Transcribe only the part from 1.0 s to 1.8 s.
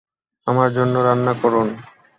রান্না করুন।